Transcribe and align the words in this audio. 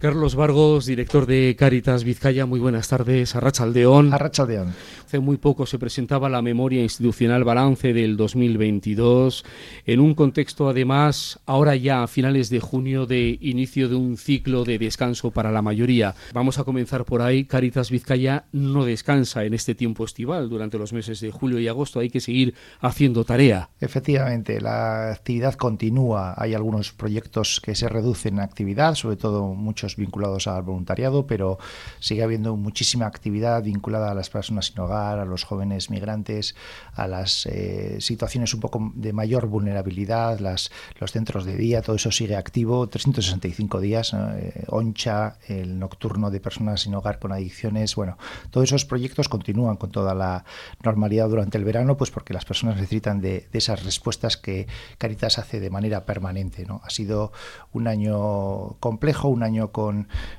Carlos 0.00 0.34
Vargos, 0.34 0.86
director 0.86 1.26
de 1.26 1.54
Caritas 1.58 2.04
Vizcaya, 2.04 2.46
muy 2.46 2.58
buenas 2.58 2.88
tardes. 2.88 3.36
Arrachaldeón. 3.36 4.14
Arrachaldeón. 4.14 4.72
Hace 5.04 5.18
muy 5.18 5.36
poco 5.36 5.66
se 5.66 5.78
presentaba 5.78 6.30
la 6.30 6.40
memoria 6.40 6.80
institucional 6.80 7.44
balance 7.44 7.92
del 7.92 8.16
2022, 8.16 9.44
en 9.84 10.00
un 10.00 10.14
contexto 10.14 10.70
además, 10.70 11.38
ahora 11.44 11.76
ya 11.76 12.02
a 12.02 12.06
finales 12.06 12.48
de 12.48 12.60
junio, 12.60 13.04
de 13.04 13.36
inicio 13.42 13.90
de 13.90 13.96
un 13.96 14.16
ciclo 14.16 14.64
de 14.64 14.78
descanso 14.78 15.32
para 15.32 15.52
la 15.52 15.60
mayoría. 15.60 16.14
Vamos 16.32 16.58
a 16.58 16.64
comenzar 16.64 17.04
por 17.04 17.20
ahí. 17.20 17.44
Caritas 17.44 17.90
Vizcaya 17.90 18.44
no 18.52 18.86
descansa 18.86 19.44
en 19.44 19.52
este 19.52 19.74
tiempo 19.74 20.06
estival 20.06 20.48
durante 20.48 20.78
los 20.78 20.94
meses 20.94 21.20
de 21.20 21.30
julio 21.30 21.58
y 21.58 21.68
agosto. 21.68 22.00
Hay 22.00 22.08
que 22.08 22.20
seguir 22.20 22.54
haciendo 22.80 23.24
tarea. 23.24 23.68
Efectivamente, 23.80 24.62
la 24.62 25.10
actividad 25.10 25.54
continúa. 25.54 26.32
Hay 26.38 26.54
algunos 26.54 26.92
proyectos 26.92 27.60
que 27.60 27.74
se 27.74 27.86
reducen 27.86 28.34
en 28.34 28.40
actividad, 28.40 28.94
sobre 28.94 29.16
todo 29.16 29.52
muchos 29.54 29.89
vinculados 29.96 30.46
al 30.46 30.62
voluntariado, 30.62 31.26
pero 31.26 31.58
sigue 31.98 32.22
habiendo 32.22 32.56
muchísima 32.56 33.06
actividad 33.06 33.62
vinculada 33.62 34.10
a 34.10 34.14
las 34.14 34.30
personas 34.30 34.66
sin 34.66 34.80
hogar, 34.80 35.18
a 35.18 35.24
los 35.24 35.44
jóvenes 35.44 35.90
migrantes, 35.90 36.54
a 36.94 37.06
las 37.06 37.46
eh, 37.46 37.96
situaciones 38.00 38.54
un 38.54 38.60
poco 38.60 38.92
de 38.94 39.12
mayor 39.12 39.46
vulnerabilidad, 39.46 40.40
las, 40.40 40.70
los 40.98 41.12
centros 41.12 41.44
de 41.44 41.56
día, 41.56 41.82
todo 41.82 41.96
eso 41.96 42.10
sigue 42.10 42.36
activo, 42.36 42.88
365 42.88 43.80
días, 43.80 44.14
eh, 44.14 44.64
Oncha, 44.68 45.36
el 45.48 45.78
nocturno 45.78 46.30
de 46.30 46.40
personas 46.40 46.82
sin 46.82 46.94
hogar 46.94 47.18
con 47.18 47.32
adicciones, 47.32 47.94
bueno, 47.94 48.16
todos 48.50 48.68
esos 48.68 48.84
proyectos 48.84 49.28
continúan 49.28 49.76
con 49.76 49.90
toda 49.90 50.14
la 50.14 50.44
normalidad 50.82 51.28
durante 51.28 51.58
el 51.58 51.64
verano, 51.64 51.96
pues 51.96 52.10
porque 52.10 52.34
las 52.34 52.44
personas 52.44 52.76
necesitan 52.76 53.20
de, 53.20 53.48
esas 53.52 53.84
respuestas 53.84 54.36
que 54.36 54.66
Caritas 54.98 55.38
hace 55.38 55.60
de 55.60 55.70
manera 55.70 56.04
permanente. 56.04 56.66
Ha 56.82 56.90
sido 56.90 57.32
un 57.72 57.86
año 57.88 58.76
complejo, 58.80 59.28
un 59.28 59.42
año 59.42 59.72
con 59.72 59.79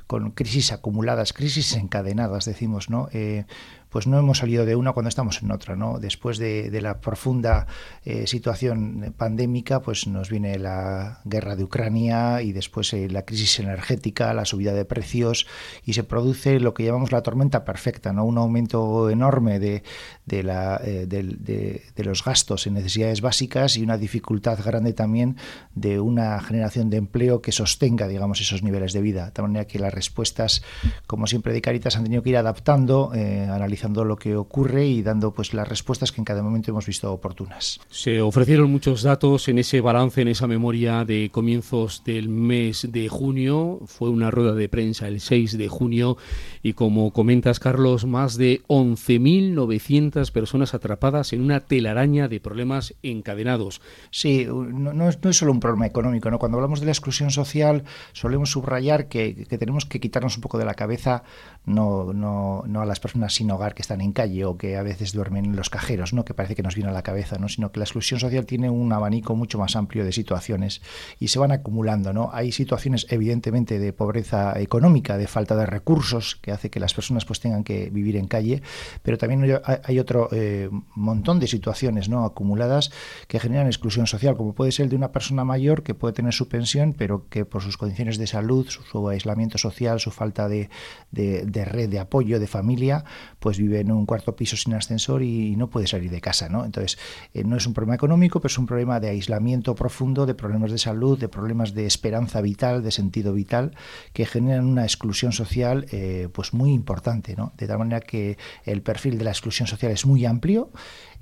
con, 0.07 0.31
crisis 0.31 0.71
acumuladas, 0.71 1.33
crisis 1.33 1.75
encadenadas, 1.75 2.45
decimos, 2.45 2.89
¿no? 2.89 3.09
Eh, 3.13 3.45
pues 3.91 4.07
no 4.07 4.17
hemos 4.17 4.37
salido 4.37 4.65
de 4.65 4.77
una 4.77 4.93
cuando 4.93 5.09
estamos 5.09 5.43
en 5.43 5.51
otra, 5.51 5.75
¿no? 5.75 5.99
Después 5.99 6.37
de, 6.37 6.71
la 6.81 7.01
profunda 7.01 7.67
eh, 8.05 8.25
situación 8.25 9.13
pandémica, 9.17 9.81
pues 9.81 10.07
nos 10.07 10.29
viene 10.29 10.57
la 10.57 11.19
guerra 11.25 11.57
de 11.57 11.65
Ucrania 11.65 12.41
y 12.41 12.53
después 12.53 12.93
eh, 12.93 13.09
la 13.09 13.23
crisis 13.23 13.59
energética, 13.59 14.33
la 14.33 14.45
subida 14.45 14.73
de 14.73 14.85
precios 14.85 15.45
y 15.85 15.93
se 15.93 16.05
produce 16.05 16.61
lo 16.61 16.73
que 16.73 16.85
llamamos 16.85 17.11
la 17.11 17.21
tormenta 17.21 17.65
perfecta, 17.65 18.13
¿no? 18.13 18.23
Un 18.23 18.37
aumento 18.37 19.09
enorme 19.09 19.59
de, 19.59 19.83
de, 20.25 20.43
la, 20.43 20.79
eh, 20.83 21.05
de, 21.05 22.03
los 22.03 22.23
gastos 22.23 22.67
en 22.67 22.75
necesidades 22.75 23.19
básicas 23.19 23.75
y 23.75 23.83
una 23.83 23.97
dificultad 23.97 24.57
grande 24.63 24.93
también 24.93 25.35
de 25.75 25.99
una 25.99 26.39
generación 26.39 26.89
de 26.89 26.97
empleo 26.97 27.41
que 27.41 27.51
sostenga, 27.51 28.07
digamos, 28.07 28.39
esos 28.39 28.63
niveles 28.63 28.93
de 28.93 29.01
vida. 29.01 29.31
De 29.35 29.41
manera 29.41 29.65
que 29.65 29.79
las 29.79 29.93
respuestas, 29.93 30.63
como 31.07 31.27
siempre 31.27 31.51
de 31.51 31.61
Caritas, 31.61 31.97
han 31.97 32.03
tenido 32.03 32.23
que 32.23 32.29
ir 32.29 32.37
adaptando, 32.37 33.11
analizando 33.11 33.80
lo 33.89 34.15
que 34.15 34.35
ocurre 34.35 34.85
y 34.85 35.01
dando 35.01 35.31
pues 35.31 35.53
las 35.53 35.67
respuestas 35.67 36.11
que 36.11 36.21
en 36.21 36.25
cada 36.25 36.43
momento 36.43 36.71
hemos 36.71 36.85
visto 36.85 37.11
oportunas. 37.11 37.79
Se 37.89 38.21
ofrecieron 38.21 38.71
muchos 38.71 39.03
datos 39.03 39.47
en 39.47 39.57
ese 39.57 39.81
balance, 39.81 40.21
en 40.21 40.27
esa 40.27 40.47
memoria 40.47 41.03
de 41.03 41.29
comienzos 41.31 42.03
del 42.05 42.29
mes 42.29 42.87
de 42.91 43.09
junio. 43.09 43.79
Fue 43.85 44.09
una 44.09 44.31
rueda 44.31 44.53
de 44.53 44.69
prensa 44.69 45.07
el 45.07 45.19
6 45.19 45.57
de 45.57 45.67
junio 45.67 46.17
y 46.63 46.73
como 46.73 47.11
comentas 47.11 47.59
Carlos, 47.59 48.05
más 48.05 48.37
de 48.37 48.61
11.900 48.67 50.31
personas 50.31 50.73
atrapadas 50.73 51.33
en 51.33 51.41
una 51.41 51.61
telaraña 51.61 52.27
de 52.27 52.39
problemas 52.39 52.93
encadenados. 53.03 53.81
Sí, 54.11 54.47
no, 54.47 55.09
es, 55.09 55.19
solo 55.35 55.51
un 55.51 55.59
problema 55.59 55.87
económico. 55.87 56.29
¿no? 56.29 56.39
Cuando 56.39 56.57
hablamos 56.57 56.79
de 56.79 56.85
la 56.85 56.91
exclusión 56.91 57.31
social 57.31 57.83
solemos 58.13 58.51
subrayar 58.51 59.07
que, 59.07 59.45
tenemos 59.49 59.85
que 59.85 59.99
quitarnos 59.99 60.35
un 60.35 60.41
poco 60.41 60.57
de 60.57 60.65
la 60.65 60.73
cabeza 60.73 61.23
no, 61.65 62.13
no, 62.13 62.63
no 62.67 62.81
a 62.81 62.85
las 62.85 62.99
personas 62.99 63.33
sin 63.33 63.49
hogar 63.51 63.70
que 63.73 63.81
están 63.81 64.01
en 64.01 64.13
calle 64.13 64.45
o 64.45 64.57
que 64.57 64.77
a 64.77 64.83
veces 64.83 65.13
duermen 65.13 65.45
en 65.45 65.55
los 65.55 65.69
cajeros, 65.69 66.13
¿no? 66.13 66.25
que 66.25 66.33
parece 66.33 66.55
que 66.55 66.63
nos 66.63 66.75
viene 66.75 66.89
a 66.89 66.93
la 66.93 67.01
cabeza, 67.01 67.37
¿no? 67.37 67.49
sino 67.49 67.71
que 67.71 67.79
la 67.79 67.85
exclusión 67.85 68.19
social 68.19 68.45
tiene 68.45 68.69
un 68.69 68.91
abanico 68.93 69.35
mucho 69.35 69.57
más 69.57 69.75
amplio 69.75 70.05
de 70.05 70.11
situaciones 70.11 70.81
y 71.19 71.29
se 71.29 71.39
van 71.39 71.51
acumulando. 71.51 72.13
¿no? 72.13 72.29
Hay 72.33 72.51
situaciones 72.51 73.07
evidentemente 73.09 73.79
de 73.79 73.93
pobreza 73.93 74.59
económica, 74.59 75.17
de 75.17 75.27
falta 75.27 75.55
de 75.55 75.65
recursos, 75.65 76.35
que 76.35 76.51
hace 76.51 76.69
que 76.69 76.79
las 76.79 76.93
personas 76.93 77.25
pues 77.25 77.39
tengan 77.39 77.63
que 77.63 77.89
vivir 77.89 78.15
en 78.15 78.27
calle, 78.27 78.61
pero 79.03 79.17
también 79.17 79.59
hay 79.83 79.99
otro 79.99 80.29
eh, 80.31 80.69
montón 80.95 81.39
de 81.39 81.47
situaciones 81.47 82.09
¿no? 82.09 82.25
acumuladas 82.25 82.91
que 83.27 83.39
generan 83.39 83.67
exclusión 83.67 84.07
social, 84.07 84.35
como 84.35 84.53
puede 84.53 84.71
ser 84.71 84.85
el 84.85 84.89
de 84.89 84.95
una 84.95 85.11
persona 85.11 85.45
mayor 85.45 85.83
que 85.83 85.93
puede 85.93 86.13
tener 86.13 86.33
su 86.33 86.47
pensión, 86.47 86.93
pero 86.97 87.27
que 87.29 87.45
por 87.45 87.61
sus 87.61 87.77
condiciones 87.77 88.17
de 88.17 88.27
salud, 88.27 88.67
su, 88.67 89.09
aislamiento 89.09 89.57
social, 89.57 89.99
su 89.99 90.11
falta 90.11 90.47
de, 90.47 90.69
de 91.11 91.65
red 91.65 91.89
de 91.89 91.99
apoyo, 91.99 92.39
de 92.39 92.47
familia, 92.47 93.03
pues 93.39 93.57
vive 93.61 93.79
en 93.79 93.91
un 93.91 94.05
cuarto 94.05 94.35
piso 94.35 94.57
sin 94.57 94.73
ascensor 94.73 95.21
y 95.23 95.55
no 95.55 95.69
puede 95.69 95.87
salir 95.87 96.09
de 96.09 96.21
casa, 96.21 96.49
¿no? 96.49 96.65
Entonces, 96.65 96.97
eh, 97.33 97.43
no 97.43 97.57
es 97.57 97.65
un 97.67 97.73
problema 97.73 97.95
económico, 97.95 98.39
pero 98.39 98.51
es 98.51 98.57
un 98.57 98.65
problema 98.65 98.99
de 98.99 99.09
aislamiento 99.09 99.75
profundo, 99.75 100.25
de 100.25 100.35
problemas 100.35 100.71
de 100.71 100.77
salud, 100.77 101.19
de 101.19 101.29
problemas 101.29 101.73
de 101.73 101.85
esperanza 101.85 102.41
vital, 102.41 102.83
de 102.83 102.91
sentido 102.91 103.33
vital, 103.33 103.75
que 104.13 104.25
generan 104.25 104.65
una 104.65 104.83
exclusión 104.83 105.31
social 105.31 105.85
eh, 105.91 106.29
pues 106.33 106.53
muy 106.53 106.71
importante, 106.71 107.35
¿no? 107.35 107.53
De 107.57 107.67
tal 107.67 107.79
manera 107.79 108.01
que 108.01 108.37
el 108.65 108.81
perfil 108.81 109.17
de 109.17 109.25
la 109.25 109.31
exclusión 109.31 109.67
social 109.67 109.91
es 109.91 110.05
muy 110.05 110.25
amplio 110.25 110.71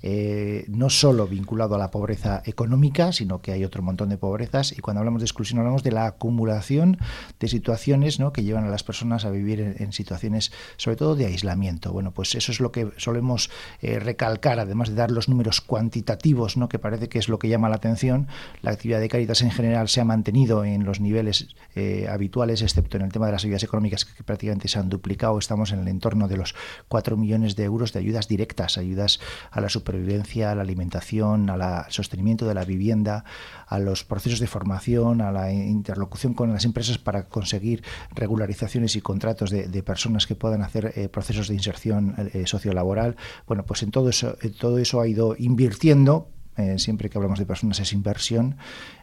eh, 0.01 0.63
no 0.69 0.89
solo 0.89 1.27
vinculado 1.27 1.75
a 1.75 1.77
la 1.77 1.91
pobreza 1.91 2.41
económica, 2.45 3.11
sino 3.11 3.41
que 3.41 3.51
hay 3.51 3.65
otro 3.65 3.83
montón 3.83 4.07
de 4.07 4.17
pobrezas. 4.17 4.71
Y 4.71 4.77
cuando 4.77 4.99
hablamos 4.99 5.21
de 5.21 5.25
exclusión 5.25 5.59
hablamos 5.59 5.83
de 5.83 5.91
la 5.91 6.05
acumulación 6.05 6.97
de 7.39 7.47
situaciones 7.49 8.19
¿no? 8.19 8.31
que 8.31 8.43
llevan 8.43 8.63
a 8.63 8.69
las 8.69 8.83
personas 8.83 9.25
a 9.25 9.29
vivir 9.29 9.59
en, 9.77 9.91
situaciones, 9.91 10.53
sobre 10.77 10.95
todo 10.95 11.15
de 11.15 11.25
aislamiento. 11.25 11.91
Bueno, 11.91 12.11
pues 12.11 12.28
eso 12.35 12.51
es 12.51 12.59
lo 12.59 12.71
que 12.71 12.91
solemos 12.97 13.49
eh, 13.81 13.99
recalcar, 13.99 14.59
además 14.59 14.89
de 14.89 14.95
dar 14.95 15.11
los 15.11 15.29
números 15.29 15.61
cuantitativos, 15.61 16.57
¿no? 16.57 16.69
que 16.69 16.79
parece 16.79 17.09
que 17.09 17.19
es 17.19 17.29
lo 17.29 17.39
que 17.39 17.49
llama 17.49 17.69
la 17.69 17.75
atención. 17.75 18.27
La 18.61 18.71
actividad 18.71 18.99
de 18.99 19.09
Caritas 19.09 19.41
en 19.41 19.51
general 19.51 19.89
se 19.89 20.01
ha 20.01 20.05
mantenido 20.05 20.63
en 20.63 20.85
los 20.85 20.99
niveles 20.99 21.49
eh, 21.75 22.07
habituales, 22.09 22.61
excepto 22.61 22.97
en 22.97 23.03
el 23.03 23.11
tema 23.11 23.25
de 23.25 23.33
las 23.33 23.43
ayudas 23.43 23.63
económicas 23.63 24.05
que 24.05 24.23
prácticamente 24.23 24.67
se 24.67 24.79
han 24.79 24.89
duplicado. 24.89 25.37
Estamos 25.37 25.71
en 25.71 25.79
el 25.79 25.87
entorno 25.87 26.27
de 26.27 26.37
los 26.37 26.55
4 26.87 27.17
millones 27.17 27.55
de 27.55 27.63
euros 27.65 27.93
de 27.93 27.99
ayudas 27.99 28.27
directas, 28.27 28.77
ayudas 28.77 29.19
a 29.51 29.59
la 29.61 29.69
supervivencia 29.69 29.89
supervivencia, 29.89 30.51
a 30.51 30.55
la 30.55 30.61
alimentación, 30.61 31.49
al 31.49 31.85
sostenimiento 31.89 32.47
de 32.47 32.53
la 32.53 32.63
vivienda, 32.63 33.23
a 33.67 33.79
los 33.79 34.03
procesos 34.03 34.39
de 34.39 34.47
formación, 34.47 35.21
a 35.21 35.31
la 35.31 35.51
interlocución 35.51 36.33
con 36.33 36.51
las 36.51 36.65
empresas 36.65 36.97
para 36.97 37.23
conseguir 37.23 37.83
regularizaciones 38.13 38.95
y 38.95 39.01
contratos 39.01 39.49
de, 39.49 39.83
personas 39.83 40.27
que 40.27 40.35
puedan 40.35 40.61
hacer 40.61 40.93
eh, 40.95 41.09
procesos 41.09 41.47
de 41.47 41.55
inserción 41.55 42.13
eh, 42.27 42.45
sociolaboral. 42.45 43.15
Bueno, 43.47 43.65
pues 43.65 43.83
en 43.83 43.91
todo 43.91 44.09
eso, 44.09 44.37
todo 44.59 44.77
eso 44.79 45.01
ha 45.01 45.07
ido 45.07 45.35
invirtiendo 45.37 46.29
eh, 46.59 46.77
siempre 46.77 47.09
que 47.09 47.17
hablamos 47.17 47.39
de 47.39 47.45
personas 47.45 47.79
es 47.79 47.93
inversión, 47.93 48.57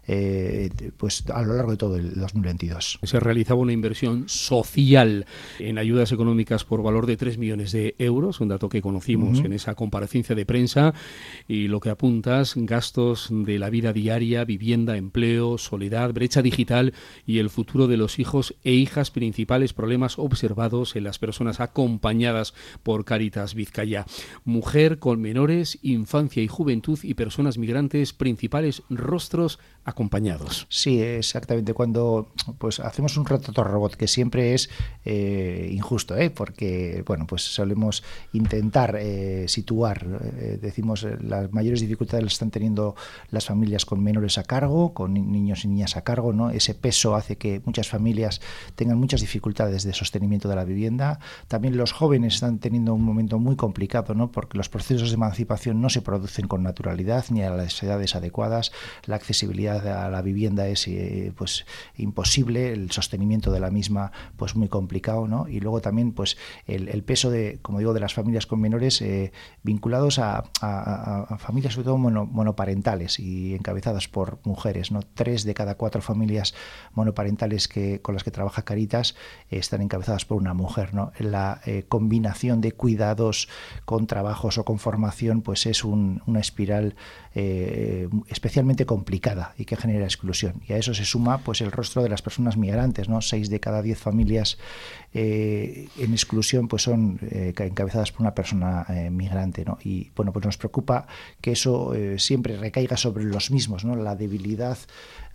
eh, 0.08 0.70
pues 0.96 1.24
a 1.32 1.42
lo 1.42 1.54
largo 1.54 1.72
de 1.72 1.76
todo 1.76 1.96
el 1.96 2.14
2022. 2.14 3.00
Se 3.02 3.20
realizaba 3.20 3.60
una 3.60 3.72
inversión 3.72 4.28
social 4.28 5.26
en 5.58 5.78
ayudas 5.78 6.12
económicas 6.12 6.64
por 6.64 6.82
valor 6.82 7.06
de 7.06 7.16
3 7.16 7.38
millones 7.38 7.72
de 7.72 7.94
euros, 7.98 8.40
un 8.40 8.48
dato 8.48 8.68
que 8.68 8.82
conocimos 8.82 9.40
en 9.40 9.52
esa 9.52 9.74
comparecencia 9.74 10.34
de 10.34 10.46
prensa, 10.46 10.94
y 11.48 11.68
lo 11.68 11.80
que 11.80 11.90
apuntas, 11.90 12.54
gastos 12.56 13.28
de 13.30 13.58
la 13.58 13.70
vida 13.70 13.92
diaria, 13.92 14.44
vivienda, 14.44 14.96
empleo, 14.96 15.58
soledad, 15.58 16.12
brecha 16.12 16.42
digital 16.42 16.94
y 17.26 17.38
el 17.38 17.50
futuro 17.50 17.86
de 17.86 17.96
los 17.96 18.18
hijos 18.18 18.54
e 18.64 18.72
hijas, 18.72 19.10
principales 19.10 19.72
problemas 19.72 20.18
observados 20.18 20.96
en 20.96 21.04
las 21.04 21.18
personas 21.18 21.60
acompañadas 21.60 22.54
por 22.82 23.04
Caritas 23.04 23.54
Vizcaya. 23.54 24.06
Mujer 24.44 24.98
con 24.98 25.20
menores, 25.20 25.78
infancia 25.82 26.42
y 26.42 26.48
juventud 26.48 26.98
y 27.02 27.14
personas 27.14 27.58
migrantes, 27.58 28.12
principales 28.12 28.82
rostros 28.88 29.58
acompañados. 29.84 29.95
Sí, 30.68 31.00
exactamente. 31.00 31.72
Cuando 31.72 32.28
pues 32.58 32.80
hacemos 32.80 33.16
un 33.16 33.24
retrato 33.26 33.64
robot 33.64 33.96
que 33.96 34.06
siempre 34.06 34.54
es 34.54 34.70
eh, 35.04 35.70
injusto, 35.72 36.16
¿eh? 36.16 36.30
porque 36.30 37.02
bueno, 37.06 37.26
pues 37.26 37.42
solemos 37.42 38.04
intentar 38.32 38.96
eh, 39.00 39.48
situar, 39.48 40.06
eh, 40.38 40.58
decimos, 40.60 41.06
las 41.20 41.52
mayores 41.52 41.80
dificultades 41.80 42.24
las 42.24 42.34
están 42.34 42.50
teniendo 42.50 42.94
las 43.30 43.46
familias 43.46 43.86
con 43.86 44.02
menores 44.02 44.38
a 44.38 44.44
cargo, 44.44 44.92
con 44.92 45.14
niños 45.14 45.64
y 45.64 45.68
niñas 45.68 45.96
a 45.96 46.02
cargo, 46.02 46.32
¿no? 46.32 46.50
Ese 46.50 46.74
peso 46.74 47.16
hace 47.16 47.36
que 47.36 47.62
muchas 47.64 47.88
familias 47.88 48.40
tengan 48.74 48.98
muchas 48.98 49.22
dificultades 49.22 49.82
de 49.82 49.94
sostenimiento 49.94 50.48
de 50.48 50.56
la 50.56 50.64
vivienda. 50.64 51.20
También 51.48 51.76
los 51.76 51.92
jóvenes 51.92 52.34
están 52.34 52.58
teniendo 52.58 52.92
un 52.94 53.02
momento 53.02 53.38
muy 53.38 53.56
complicado, 53.56 54.14
¿no? 54.14 54.30
Porque 54.30 54.58
los 54.58 54.68
procesos 54.68 55.08
de 55.08 55.14
emancipación 55.14 55.80
no 55.80 55.88
se 55.88 56.02
producen 56.02 56.48
con 56.48 56.62
naturalidad 56.62 57.24
ni 57.30 57.42
a 57.42 57.50
las 57.50 57.82
edades 57.82 58.14
adecuadas, 58.14 58.72
la 59.06 59.16
accesibilidad 59.16 59.85
a 59.90 60.08
la 60.10 60.22
vivienda 60.22 60.66
es 60.68 60.88
pues 61.36 61.66
imposible, 61.96 62.72
el 62.72 62.90
sostenimiento 62.90 63.52
de 63.52 63.60
la 63.60 63.70
misma 63.70 64.12
pues 64.36 64.56
muy 64.56 64.68
complicado, 64.68 65.26
¿no? 65.28 65.48
Y 65.48 65.60
luego 65.60 65.80
también 65.80 66.12
pues 66.12 66.36
el, 66.66 67.02
peso 67.02 67.30
de, 67.30 67.58
como 67.62 67.78
digo, 67.78 67.94
de 67.94 68.00
las 68.00 68.14
familias 68.14 68.46
con 68.46 68.60
menores 68.60 69.02
vinculados 69.62 70.18
a, 70.18 70.44
familias 71.38 71.74
sobre 71.74 71.86
todo 71.86 71.98
monoparentales 71.98 73.18
y 73.18 73.54
encabezadas 73.54 74.08
por 74.08 74.38
mujeres, 74.44 74.90
¿no? 74.90 75.00
Tres 75.02 75.44
de 75.44 75.54
cada 75.54 75.76
cuatro 75.76 76.02
familias 76.02 76.54
monoparentales 76.94 77.68
que 77.68 78.00
con 78.00 78.14
las 78.14 78.24
que 78.24 78.30
trabaja 78.30 78.62
Caritas 78.62 79.14
están 79.50 79.82
encabezadas 79.82 80.24
por 80.24 80.38
una 80.38 80.54
mujer, 80.54 80.94
¿no? 80.94 81.12
La 81.18 81.60
combinación 81.88 82.60
de 82.60 82.72
cuidados 82.72 83.48
con 83.84 84.06
trabajos 84.06 84.58
o 84.58 84.64
con 84.64 84.78
formación 84.78 85.42
pues 85.42 85.66
es 85.66 85.84
una 85.84 86.40
espiral 86.40 86.96
eh, 87.34 88.08
especialmente 88.28 88.86
complicada 88.86 89.54
y 89.58 89.64
que 89.64 89.75
genera 89.76 90.04
exclusión. 90.04 90.62
Y 90.66 90.72
a 90.72 90.76
eso 90.76 90.94
se 90.94 91.04
suma 91.04 91.38
pues 91.38 91.60
el 91.60 91.72
rostro 91.72 92.02
de 92.02 92.08
las 92.08 92.22
personas 92.22 92.56
migrantes, 92.56 93.08
¿no? 93.08 93.20
Seis 93.20 93.50
de 93.50 93.60
cada 93.60 93.82
diez 93.82 93.98
familias 93.98 94.58
eh, 95.14 95.88
en 95.98 96.12
exclusión 96.12 96.68
pues 96.68 96.82
son 96.82 97.18
eh, 97.30 97.54
encabezadas 97.56 98.12
por 98.12 98.22
una 98.22 98.34
persona 98.34 98.86
migrante, 99.10 99.64
¿no? 99.64 99.78
Y 99.82 100.10
bueno, 100.14 100.32
pues 100.32 100.44
nos 100.44 100.56
preocupa 100.56 101.06
que 101.40 101.52
eso 101.52 101.92
siempre 102.18 102.56
recaiga 102.56 102.96
sobre 102.96 103.24
los 103.24 103.50
mismos, 103.50 103.84
¿no? 103.84 103.96
La 103.96 104.16
debilidad 104.16 104.78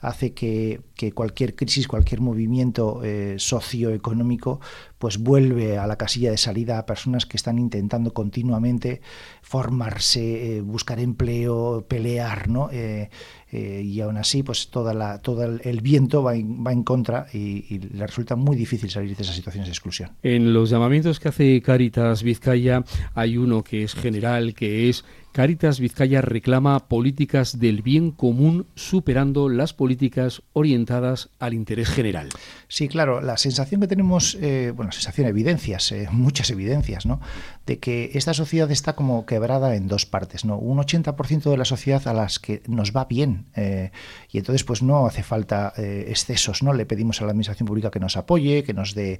hace 0.01 0.33
que, 0.33 0.81
cualquier 1.13 1.55
crisis, 1.55 1.87
cualquier 1.87 2.21
movimiento 2.21 3.01
eh, 3.03 3.35
socioeconómico, 3.37 4.59
pues 4.97 5.19
vuelve 5.19 5.77
a 5.77 5.87
la 5.87 5.95
casilla 5.95 6.31
de 6.31 6.37
salida 6.37 6.77
a 6.77 6.85
personas 6.85 7.25
que 7.25 7.37
están 7.37 7.59
intentando 7.59 8.13
continuamente 8.13 9.01
formarse, 9.41 10.57
eh, 10.57 10.61
buscar 10.61 10.99
empleo, 10.99 11.85
pelear, 11.87 12.49
¿no? 12.49 12.69
Eh, 12.71 13.09
y 13.51 13.99
aún 14.01 14.17
así, 14.17 14.43
pues 14.43 14.69
toda 14.69 14.93
la, 14.93 15.19
todo 15.19 15.43
el, 15.43 15.81
viento 15.81 16.23
va 16.23 16.35
en, 16.35 16.65
va 16.65 16.71
en 16.71 16.83
contra 16.83 17.27
y, 17.33 17.65
y, 17.69 17.79
le 17.79 18.07
resulta 18.07 18.35
muy 18.35 18.55
difícil 18.55 18.89
salir 18.89 19.15
de 19.15 19.23
esas 19.23 19.35
situaciones 19.35 19.67
de 19.67 19.73
exclusión. 19.73 20.11
En 20.23 20.53
los 20.53 20.69
llamamientos 20.69 21.19
que 21.19 21.29
hace 21.29 21.61
Caritas 21.61 22.23
Vizcaya 22.23 22.83
hay 23.13 23.37
uno 23.37 23.63
que 23.63 23.83
es 23.83 23.93
general, 23.93 24.53
que 24.53 24.89
es 24.89 25.03
Caritas 25.31 25.79
Vizcaya 25.79 26.21
reclama 26.21 26.89
políticas 26.89 27.57
del 27.57 27.81
bien 27.81 28.11
común 28.11 28.67
superando 28.75 29.47
las 29.47 29.73
políticas 29.73 30.41
orientadas 30.51 31.29
al 31.39 31.53
interés 31.53 31.87
general. 31.87 32.27
Sí, 32.67 32.89
claro, 32.89 33.21
la 33.21 33.37
sensación 33.37 33.79
que 33.79 33.87
tenemos, 33.87 34.37
eh, 34.41 34.73
bueno, 34.75 34.91
sensación, 34.91 35.27
evidencias, 35.27 35.89
eh, 35.93 36.09
muchas 36.11 36.49
evidencias, 36.49 37.05
¿no? 37.05 37.21
De 37.65 37.79
que 37.79 38.11
esta 38.15 38.33
sociedad 38.33 38.69
está 38.71 38.93
como 38.93 39.25
quebrada 39.25 39.77
en 39.77 39.87
dos 39.87 40.05
partes, 40.05 40.43
¿no? 40.43 40.57
Un 40.57 40.79
80% 40.79 41.49
de 41.49 41.57
la 41.57 41.65
sociedad 41.65 42.05
a 42.09 42.13
las 42.13 42.39
que 42.39 42.61
nos 42.67 42.91
va 42.91 43.05
bien 43.05 43.45
eh, 43.55 43.91
y 44.29 44.37
entonces 44.37 44.65
pues 44.65 44.83
no 44.83 45.05
hace 45.05 45.23
falta 45.23 45.73
excesos, 45.77 46.61
¿no? 46.61 46.73
Le 46.73 46.85
pedimos 46.85 47.21
a 47.21 47.25
la 47.25 47.31
administración 47.31 47.67
pública 47.67 47.89
que 47.89 48.01
nos 48.01 48.17
apoye, 48.17 48.63
que 48.63 48.73
nos 48.73 48.95
dé 48.95 49.19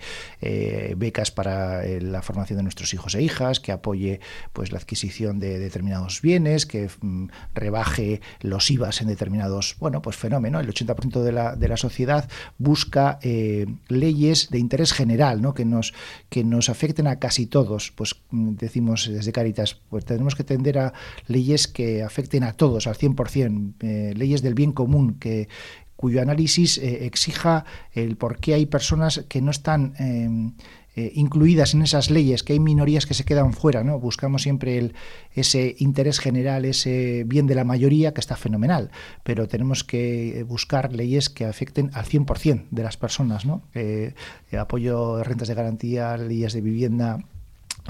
becas 0.98 1.32
para 1.32 1.84
la 2.00 2.22
formación 2.22 2.58
de 2.58 2.64
nuestros 2.64 2.94
hijos 2.94 3.16
e 3.16 3.22
hijas, 3.22 3.60
que 3.60 3.72
apoye 3.72 4.20
pues 4.54 4.72
la 4.72 4.80
adquisición 4.80 5.40
de 5.40 5.60
determinados 5.60 6.01
bienes, 6.22 6.66
que 6.66 6.90
mm, 7.02 7.28
rebaje 7.54 8.22
los 8.42 8.70
IVAs 8.72 9.02
en 9.02 9.08
determinados, 9.08 9.76
bueno, 9.80 10.02
pues 10.02 10.16
fenómenos. 10.16 10.64
El 10.64 10.74
80% 10.74 11.22
de 11.22 11.32
la, 11.32 11.56
de 11.56 11.68
la 11.68 11.78
sociedad 11.78 12.30
busca 12.58 13.20
eh, 13.22 13.68
leyes 13.88 14.50
de 14.50 14.60
interés 14.60 14.94
general, 14.94 15.42
¿no? 15.42 15.54
Que 15.54 15.66
nos, 15.66 15.94
que 16.30 16.44
nos 16.44 16.70
afecten 16.70 17.08
a 17.08 17.20
casi 17.20 17.46
todos. 17.46 17.92
Pues 17.92 18.16
mm, 18.32 18.56
decimos 18.56 19.10
desde 19.12 19.32
Caritas, 19.32 19.80
pues 19.90 20.06
tenemos 20.06 20.36
que 20.36 20.44
tender 20.44 20.80
a 20.80 20.94
leyes 21.28 21.68
que 21.68 22.04
afecten 22.04 22.44
a 22.44 22.54
todos, 22.54 22.88
al 22.88 22.96
100%, 22.96 23.74
eh, 23.82 24.14
leyes 24.16 24.42
del 24.42 24.54
bien 24.54 24.72
común, 24.72 25.16
que 25.20 25.48
cuyo 25.96 26.22
análisis 26.22 26.78
eh, 26.78 27.06
exija 27.06 27.66
el 27.94 28.18
por 28.18 28.40
qué 28.40 28.56
hay 28.56 28.66
personas 28.66 29.24
que 29.30 29.42
no 29.42 29.52
están 29.52 29.94
em, 30.00 30.54
eh, 30.94 31.14
incluidas 31.16 31.74
en 31.74 31.84
esas 31.84 32.10
leyes, 32.12 32.44
que 32.44 32.52
hay 32.52 32.60
minorías 32.60 33.06
que 33.06 33.14
se 33.14 33.24
quedan 33.24 33.54
fuera, 33.54 33.82
¿no? 33.82 33.98
Buscamos 33.98 34.42
siempre 34.42 34.78
el, 34.78 34.94
ese 35.34 35.76
interés 35.80 36.20
general, 36.20 36.66
ese 36.66 37.24
bien 37.26 37.48
de 37.48 37.56
la 37.56 37.64
mayoría, 37.64 38.14
que 38.14 38.20
está 38.20 38.36
fenomenal, 38.36 38.92
pero 39.24 39.48
tenemos 39.48 39.86
que 39.86 40.44
buscar 40.50 40.92
leyes 40.92 41.30
que 41.30 41.46
afecten 41.46 41.92
al 41.94 42.04
100% 42.04 42.66
de 42.72 42.84
las 42.84 42.98
personas, 42.98 43.46
¿no? 43.46 43.64
Eh, 43.74 44.16
apoyo 44.60 45.16
de 45.16 45.24
rentas 45.24 45.48
de 45.48 45.54
garantía, 45.54 46.18
leyes 46.18 46.52
de 46.52 46.60
vivienda, 46.60 47.20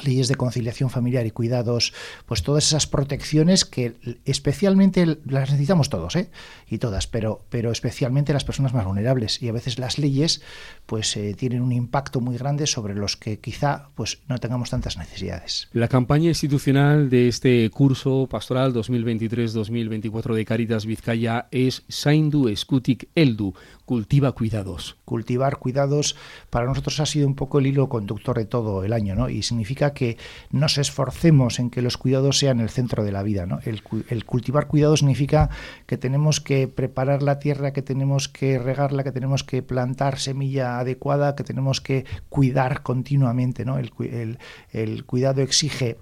leyes 0.04 0.28
de 0.28 0.36
conciliación 0.36 0.90
familiar 0.90 1.26
y 1.26 1.32
cuidados, 1.32 1.94
pues 2.26 2.44
todas 2.44 2.66
esas 2.66 2.88
protecciones 2.88 3.66
que 3.66 3.96
especialmente 4.26 5.06
las 5.26 5.52
necesitamos 5.52 5.90
todos, 5.90 6.16
¿eh? 6.16 6.30
y 6.70 6.78
todas, 6.78 7.08
pero, 7.08 7.42
pero 7.50 7.72
especialmente 7.72 8.34
las 8.34 8.46
personas 8.46 8.74
más 8.74 8.86
vulnerables. 8.86 9.42
Y 9.42 9.50
a 9.50 9.52
veces 9.52 9.80
las 9.80 9.98
leyes 9.98 10.42
pues 10.86 11.16
eh, 11.18 11.34
tienen 11.38 11.62
un 11.62 11.72
impacto 11.72 12.22
muy 12.22 12.38
grande 12.38 12.68
sobre 12.68 12.96
los 12.96 13.18
que 13.18 13.40
quizá 13.40 13.90
pues 13.96 14.20
no 14.28 14.38
tengamos 14.40 14.70
tantas 14.70 14.98
necesidades. 14.98 15.68
La 15.74 15.88
campaña 15.88 16.30
institucional 16.30 17.10
de 17.10 17.28
este 17.28 17.70
curso 17.70 18.28
pastoral 18.30 18.74
2023-2024 18.74 20.34
de 20.34 20.46
Caritas 20.46 20.86
Vizcaya 20.86 21.48
es 21.52 21.84
Saindu 21.88 22.48
Escutic 22.48 23.10
Eldu, 23.16 23.54
cultiva 23.86 24.32
cuidados. 24.32 24.98
Cultivar 25.06 25.58
cuidados 25.58 26.16
para 26.50 26.66
nosotros 26.66 27.00
ha 27.00 27.06
sido 27.06 27.28
un 27.28 27.36
poco 27.36 27.60
el 27.60 27.68
hilo 27.68 27.90
conductor 27.90 28.38
de 28.38 28.46
todo 28.46 28.84
el 28.84 28.94
año, 28.94 29.16
¿no? 29.16 29.30
Y 29.30 29.44
significa 29.44 29.81
que 29.90 30.18
nos 30.52 30.78
esforcemos 30.78 31.60
en 31.60 31.70
que 31.70 31.82
los 31.82 31.98
cuidados 31.98 32.38
sean 32.38 32.60
el 32.60 32.70
centro 32.70 33.04
de 33.04 33.12
la 33.12 33.24
vida. 33.24 33.46
El, 33.66 34.26
cultivar 34.26 34.68
cuidados 34.68 35.00
significa 35.00 35.50
que 35.88 35.98
tenemos 35.98 36.40
que 36.40 36.68
preparar 36.68 37.24
la 37.24 37.40
tierra, 37.40 37.74
que 37.74 37.82
tenemos 37.82 38.30
que 38.30 38.60
regarla, 38.60 39.04
que 39.04 39.12
tenemos 39.12 39.44
que 39.44 39.64
plantar 39.64 40.20
semilla 40.20 40.80
adecuada, 40.80 41.36
que 41.36 41.44
tenemos 41.44 41.82
que 41.82 42.06
cuidar 42.30 42.84
continuamente, 42.84 43.66
el 44.72 45.06
cuidado 45.06 45.42
exige 45.42 45.98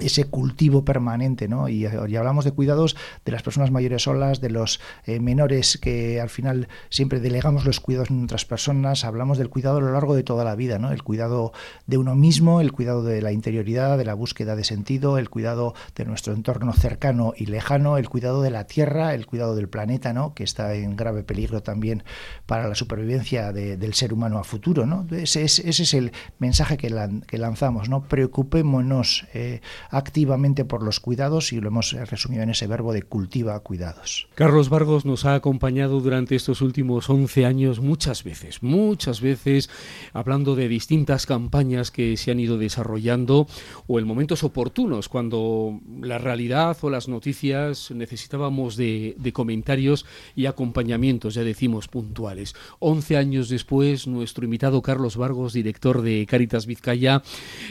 ese 0.00 0.24
cultivo 0.24 0.84
permanente, 0.84 1.48
¿no? 1.48 1.68
Y, 1.68 1.86
hablamos 1.86 2.44
de 2.44 2.52
cuidados 2.52 2.96
de 3.24 3.32
las 3.32 3.42
personas 3.42 3.70
mayores 3.70 4.02
solas, 4.02 4.40
de 4.40 4.50
los 4.50 4.80
eh, 5.04 5.20
menores 5.20 5.78
que 5.78 6.20
al 6.20 6.28
final 6.28 6.68
siempre 6.88 7.20
delegamos 7.20 7.64
los 7.64 7.80
cuidados 7.80 8.10
en 8.10 8.24
otras 8.24 8.44
personas, 8.44 9.04
hablamos 9.04 9.38
del 9.38 9.48
cuidado 9.48 9.78
a 9.78 9.80
lo 9.80 9.92
largo 9.92 10.14
de 10.14 10.22
toda 10.22 10.44
la 10.44 10.54
vida, 10.54 10.78
¿no? 10.78 10.92
El 10.92 11.02
cuidado 11.02 11.52
de 11.86 11.98
uno 11.98 12.14
mismo, 12.14 12.60
el 12.60 12.72
cuidado 12.72 13.02
de 13.02 13.22
la 13.22 13.32
interioridad, 13.32 13.98
de 13.98 14.04
la 14.04 14.14
búsqueda 14.14 14.56
de 14.56 14.64
sentido, 14.64 15.18
el 15.18 15.30
cuidado 15.30 15.74
de 15.94 16.04
nuestro 16.04 16.32
entorno 16.32 16.72
cercano 16.72 17.32
y 17.36 17.46
lejano, 17.46 17.98
el 17.98 18.08
cuidado 18.08 18.42
de 18.42 18.50
la 18.50 18.66
tierra, 18.66 19.14
el 19.14 19.26
cuidado 19.26 19.54
del 19.54 19.68
planeta, 19.68 20.12
¿no? 20.12 20.34
Que 20.34 20.44
está 20.44 20.74
en 20.74 20.96
grave 20.96 21.22
peligro 21.22 21.62
también 21.62 22.02
para 22.46 22.68
la 22.68 22.74
supervivencia 22.74 23.52
del 23.52 23.94
ser 23.94 24.12
humano 24.12 24.38
a 24.38 24.44
futuro, 24.44 24.86
¿no? 24.86 25.06
Ese, 25.10 25.44
es 25.44 25.94
el 25.94 26.12
mensaje 26.38 26.76
que, 26.76 26.90
lanzamos, 27.38 27.88
¿no? 27.88 28.02
Preocupémonos 28.02 29.26
eh, 29.34 29.60
activamente 29.90 30.64
por 30.64 30.82
los 30.82 31.00
cuidados 31.00 31.52
y 31.52 31.60
lo 31.60 31.68
hemos 31.68 31.92
resumido 31.92 32.42
en 32.42 32.50
ese 32.50 32.66
verbo 32.66 32.92
de 32.92 33.02
cultiva 33.02 33.58
cuidados. 33.60 34.28
Carlos 34.34 34.68
Vargos 34.68 35.04
nos 35.04 35.24
ha 35.24 35.34
acompañado 35.34 36.00
durante 36.00 36.36
estos 36.36 36.62
últimos 36.62 37.10
11 37.10 37.46
años 37.46 37.80
muchas 37.80 38.24
veces, 38.24 38.62
muchas 38.62 39.20
veces 39.20 39.70
hablando 40.12 40.54
de 40.54 40.68
distintas 40.68 41.26
campañas 41.26 41.90
que 41.90 42.16
se 42.16 42.30
han 42.30 42.40
ido 42.40 42.58
desarrollando 42.58 43.46
o 43.86 43.98
en 43.98 44.06
momentos 44.06 44.44
oportunos 44.44 45.08
cuando 45.08 45.80
la 46.00 46.18
realidad 46.18 46.76
o 46.80 46.90
las 46.90 47.08
noticias 47.08 47.90
necesitábamos 47.90 48.76
de, 48.76 49.14
de 49.18 49.32
comentarios 49.32 50.06
y 50.34 50.46
acompañamientos, 50.46 51.34
ya 51.34 51.44
decimos, 51.44 51.88
puntuales. 51.88 52.54
11 52.78 53.16
años 53.16 53.48
después, 53.48 54.06
nuestro 54.06 54.44
invitado 54.44 54.82
Carlos 54.82 55.16
Vargos, 55.16 55.52
director 55.52 56.02
de 56.02 56.26
Caritas 56.26 56.66
Vizcaya, 56.66 57.22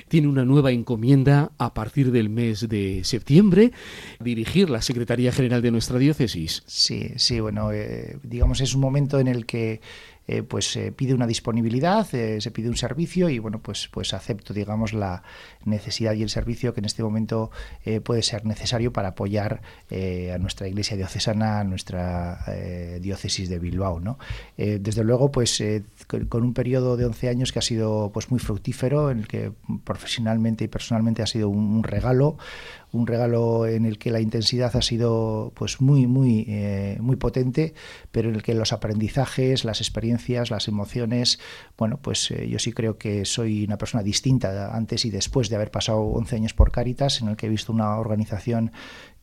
tiene 0.07 0.27
una 0.27 0.45
nueva 0.45 0.71
encomienda 0.71 1.51
a 1.57 1.73
partir 1.73 2.08
del 2.11 2.29
mes 2.29 2.67
de 2.67 3.01
septiembre, 3.03 3.71
dirigir 4.19 4.69
la 4.69 4.81
Secretaría 4.81 5.31
General 5.31 5.61
de 5.61 5.71
nuestra 5.71 5.99
diócesis. 5.99 6.63
Sí, 6.65 7.13
sí, 7.17 7.39
bueno, 7.39 7.71
eh, 7.71 8.17
digamos 8.23 8.61
es 8.61 8.75
un 8.75 8.81
momento 8.81 9.19
en 9.19 9.27
el 9.27 9.45
que 9.45 9.81
eh, 10.31 10.43
pues 10.43 10.71
se 10.71 10.91
pide 10.91 11.15
una 11.15 11.25
disponibilidad, 11.25 12.07
eh, 12.13 12.39
se 12.39 12.51
pide 12.51 12.69
un 12.69 12.77
servicio 12.77 13.29
y 13.29 13.39
bueno, 13.39 13.63
pues, 13.63 13.89
pues 13.91 14.13
acepto, 14.13 14.53
digamos, 14.53 14.93
la 14.93 15.23
necesidad 15.65 16.13
y 16.13 16.21
el 16.21 16.29
servicio 16.29 16.71
que 16.71 16.81
en 16.81 16.85
este 16.85 17.01
momento 17.01 17.49
eh, 17.83 17.99
puede 17.99 18.21
ser 18.21 18.45
necesario 18.45 18.93
para 18.93 19.09
apoyar 19.09 19.63
a 19.89 20.37
nuestra 20.37 20.67
iglesia 20.67 20.95
diocesana, 20.97 21.61
a 21.61 21.63
nuestra 21.63 22.45
diócesis 23.01 23.49
de 23.49 23.57
Bilbao, 23.57 23.99
¿no? 23.99 24.19
desde 24.55 25.03
luego, 25.03 25.31
pues 25.31 25.63
con 26.07 26.43
un 26.43 26.53
periodo 26.53 26.95
de 26.95 27.05
11 27.05 27.29
años 27.29 27.51
que 27.51 27.59
ha 27.59 27.63
sido 27.63 28.11
pues 28.13 28.29
muy 28.29 28.39
fructífero, 28.39 29.09
en 29.09 29.19
el 29.19 29.27
que 29.27 29.51
profesionalmente 29.83 30.65
y 30.65 30.67
personalmente 30.67 31.23
ha 31.23 31.27
sido 31.27 31.49
un 31.49 31.83
regalo, 31.83 32.37
un 32.91 33.07
regalo 33.07 33.67
en 33.67 33.85
el 33.85 33.97
que 33.97 34.11
la 34.11 34.19
intensidad 34.19 34.75
ha 34.75 34.81
sido 34.81 35.51
pues 35.55 35.81
muy 35.81 36.07
muy 36.07 36.45
eh, 36.47 36.97
muy 36.99 37.15
potente 37.15 37.73
pero 38.11 38.29
en 38.29 38.35
el 38.35 38.43
que 38.43 38.53
los 38.53 38.73
aprendizajes 38.73 39.65
las 39.65 39.81
experiencias 39.81 40.49
las 40.49 40.67
emociones 40.67 41.39
bueno 41.77 41.99
pues 42.01 42.31
eh, 42.31 42.47
yo 42.49 42.59
sí 42.59 42.73
creo 42.73 42.97
que 42.97 43.25
soy 43.25 43.63
una 43.63 43.77
persona 43.77 44.03
distinta 44.03 44.75
antes 44.75 45.05
y 45.05 45.11
después 45.11 45.49
de 45.49 45.55
haber 45.55 45.71
pasado 45.71 46.01
11 46.01 46.35
años 46.35 46.53
por 46.53 46.71
Caritas 46.71 47.21
en 47.21 47.29
el 47.29 47.35
que 47.35 47.47
he 47.47 47.49
visto 47.49 47.71
una 47.71 47.97
organización 47.97 48.71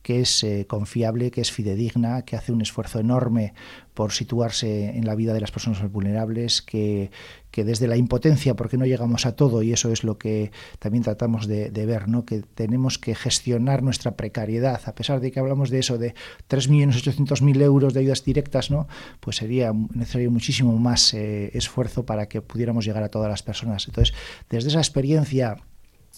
que 0.07 0.21
es 0.21 0.41
eh, 0.45 0.65
confiable, 0.69 1.31
que 1.31 1.41
es 1.41 1.51
fidedigna, 1.51 2.21
que 2.21 2.37
hace 2.37 2.53
un 2.53 2.61
esfuerzo 2.61 3.01
enorme 3.01 3.53
por 3.93 4.13
situarse 4.13 4.97
en 4.97 5.05
la 5.05 5.15
vida 5.15 5.33
de 5.33 5.41
las 5.41 5.51
personas 5.51 5.83
vulnerables, 5.91 6.61
que, 6.61 7.11
que 7.51 7.65
desde 7.65 7.89
la 7.89 7.97
impotencia, 7.97 8.55
porque 8.55 8.77
no 8.77 8.85
llegamos 8.85 9.25
a 9.25 9.35
todo, 9.35 9.63
y 9.63 9.73
eso 9.73 9.91
es 9.91 10.05
lo 10.05 10.17
que 10.17 10.51
también 10.79 11.03
tratamos 11.03 11.45
de, 11.45 11.85
ver, 11.85 12.07
¿no? 12.07 12.23
que 12.23 12.39
tenemos 12.39 12.97
que 12.97 13.15
gestionar 13.15 13.83
nuestra 13.83 14.15
precariedad, 14.15 14.79
a 14.85 14.95
pesar 14.95 15.19
de 15.19 15.29
que 15.29 15.41
hablamos 15.41 15.69
de 15.71 15.79
eso, 15.79 15.97
de 15.97 16.15
3.800.000 16.49 17.61
euros 17.61 17.93
de 17.93 17.99
ayudas 17.99 18.23
directas, 18.23 18.71
¿no? 18.71 18.87
pues 19.19 19.35
sería 19.35 19.73
necesario 19.93 20.31
muchísimo 20.31 20.77
más 20.77 21.13
eh, 21.13 21.51
esfuerzo 21.53 22.05
para 22.05 22.29
que 22.29 22.41
pudiéramos 22.41 22.85
llegar 22.85 23.03
a 23.03 23.09
todas 23.09 23.29
las 23.29 23.43
personas. 23.43 23.85
Entonces, 23.89 24.15
desde 24.49 24.69
esa 24.69 24.79
experiencia 24.79 25.57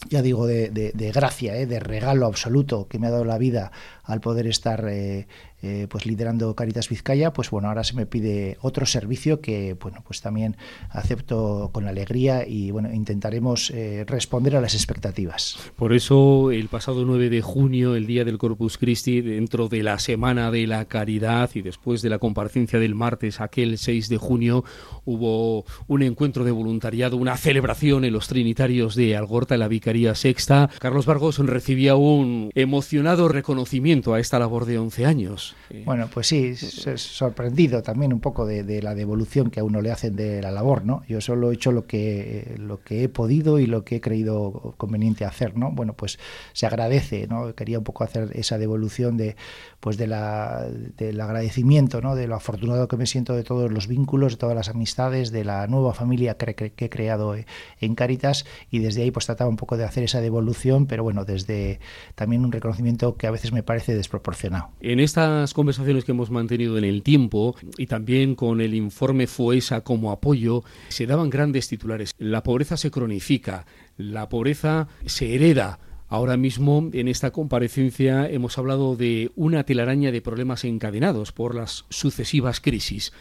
ya 0.07 0.21
digo, 0.21 0.47
de, 0.47 0.69
de, 0.69 1.11
gracia, 1.11 1.55
¿eh? 1.57 1.65
de 1.65 1.79
regalo 1.79 2.25
absoluto 2.25 2.87
que 2.87 2.99
me 2.99 3.07
ha 3.07 3.11
dado 3.11 3.25
la 3.25 3.37
vida 3.37 3.71
al 4.03 4.21
poder 4.21 4.47
estar 4.47 4.87
eh, 4.89 5.27
eh, 5.61 5.87
pues 5.89 6.05
liderando 6.05 6.55
Caritas 6.55 6.89
Vizcaya, 6.89 7.33
pues 7.33 7.49
bueno, 7.49 7.67
ahora 7.67 7.83
se 7.83 7.93
me 7.93 8.05
pide 8.05 8.57
otro 8.61 8.85
servicio 8.85 9.41
que 9.41 9.73
bueno, 9.73 10.03
pues 10.05 10.21
también 10.21 10.55
acepto 10.89 11.69
con 11.73 11.87
alegría 11.87 12.47
y 12.47 12.71
bueno, 12.71 12.93
intentaremos 12.93 13.71
eh, 13.71 14.05
responder 14.07 14.55
a 14.55 14.61
las 14.61 14.73
expectativas. 14.73 15.57
Por 15.75 15.93
eso 15.93 16.51
el 16.51 16.67
pasado 16.69 17.05
9 17.05 17.29
de 17.29 17.41
junio, 17.41 17.95
el 17.95 18.07
día 18.07 18.23
del 18.23 18.37
Corpus 18.37 18.77
Christi, 18.77 19.21
dentro 19.21 19.67
de 19.67 19.83
la 19.83 19.99
Semana 19.99 20.51
de 20.51 20.65
la 20.67 20.85
Caridad 20.85 21.49
y 21.53 21.61
después 21.61 22.01
de 22.01 22.09
la 22.09 22.19
comparecencia 22.19 22.79
del 22.79 22.95
martes, 22.95 23.41
aquel 23.41 23.77
6 23.77 24.09
de 24.09 24.17
junio, 24.17 24.63
hubo 25.05 25.65
un 25.87 26.03
encuentro 26.03 26.43
de 26.43 26.51
voluntariado, 26.51 27.17
una 27.17 27.37
celebración 27.37 28.05
en 28.05 28.13
los 28.13 28.27
Trinitarios 28.27 28.95
de 28.95 29.15
Algorta, 29.15 29.55
en 29.55 29.59
la 29.59 29.67
Vicaría 29.67 30.15
Sexta. 30.15 30.69
Carlos 30.79 31.05
Vargos 31.05 31.37
recibía 31.39 31.95
un 31.95 32.51
emocionado 32.55 33.27
reconocimiento 33.27 34.13
a 34.13 34.19
esta 34.19 34.39
labor 34.39 34.65
de 34.65 34.77
11 34.77 35.05
años. 35.05 35.48
Bueno, 35.85 36.09
pues 36.13 36.27
sí, 36.27 36.55
sorprendido 36.55 37.81
también 37.83 38.13
un 38.13 38.19
poco 38.19 38.45
de, 38.45 38.81
la 38.81 38.95
devolución 38.95 39.49
que 39.49 39.59
a 39.59 39.63
uno 39.63 39.81
le 39.81 39.91
hacen 39.91 40.15
de 40.15 40.41
la 40.41 40.51
labor, 40.51 40.85
¿no? 40.85 41.03
Yo 41.07 41.21
solo 41.21 41.51
he 41.51 41.55
hecho 41.55 41.71
lo 41.71 41.85
que, 41.85 42.55
lo 42.57 42.81
que 42.81 43.03
he 43.03 43.09
podido 43.09 43.59
y 43.59 43.65
lo 43.65 43.83
que 43.83 43.97
he 43.97 44.01
creído 44.01 44.73
conveniente 44.77 45.25
hacer, 45.25 45.57
¿no? 45.57 45.71
Bueno, 45.71 45.93
pues 45.93 46.19
se 46.53 46.65
agradece, 46.65 47.27
¿no? 47.27 47.53
Quería 47.55 47.77
un 47.77 47.83
poco 47.83 48.03
hacer 48.03 48.29
esa 48.33 48.57
devolución 48.57 49.17
de, 49.17 49.35
pues 49.79 49.97
de 49.97 50.07
la, 50.07 50.67
del 50.97 51.19
agradecimiento, 51.21 52.01
¿no? 52.01 52.15
De 52.15 52.27
lo 52.27 52.35
afortunado 52.35 52.87
que 52.87 52.97
me 52.97 53.05
siento 53.05 53.35
de 53.35 53.43
todos 53.43 53.71
los 53.71 53.87
vínculos, 53.87 54.33
de 54.33 54.37
todas 54.37 54.55
las 54.55 54.69
amistades, 54.69 55.31
de 55.31 55.43
la 55.43 55.67
nueva 55.67 55.93
familia 55.93 56.35
que, 56.37 56.55
que 56.55 56.85
he 56.85 56.89
creado 56.89 57.35
en 57.79 57.95
Cáritas 57.95 58.45
y 58.71 58.79
desde 58.79 59.03
ahí 59.03 59.11
pues 59.11 59.25
trataba 59.25 59.49
un 59.49 59.57
poco 59.57 59.77
de 59.77 59.83
hacer 59.83 60.03
esa 60.03 60.21
devolución, 60.21 60.85
pero 60.85 61.03
bueno, 61.03 61.25
desde 61.25 61.79
también 62.15 62.43
un 62.45 62.51
reconocimiento 62.51 63.15
que 63.15 63.27
a 63.27 63.31
veces 63.31 63.51
me 63.51 63.63
parece 63.63 63.95
desproporcionado. 63.95 64.69
En 64.81 64.99
esta 64.99 65.38
conversaciones 65.53 66.03
que 66.03 66.11
hemos 66.11 66.31
mantenido 66.31 66.77
en 66.77 66.83
el 66.83 67.03
tiempo 67.03 67.55
y 67.77 67.87
también 67.87 68.35
con 68.35 68.61
el 68.61 68.73
informe 68.73 69.27
FUESA 69.27 69.81
como 69.81 70.11
apoyo, 70.11 70.63
se 70.89 71.05
daban 71.05 71.29
grandes 71.29 71.67
titulares. 71.67 72.15
La 72.17 72.43
pobreza 72.43 72.77
se 72.77 72.91
cronifica, 72.91 73.65
la 73.97 74.29
pobreza 74.29 74.87
se 75.05 75.35
hereda. 75.35 75.79
Ahora 76.07 76.37
mismo, 76.37 76.89
en 76.93 77.07
esta 77.07 77.31
comparecencia, 77.31 78.27
hemos 78.29 78.57
hablado 78.57 78.95
de 78.95 79.31
una 79.35 79.63
telaraña 79.63 80.11
de 80.11 80.21
problemas 80.21 80.63
encadenados 80.63 81.31
por 81.31 81.53
las 81.53 81.85
sucesivas 81.89 82.61
crisis. 82.61 83.13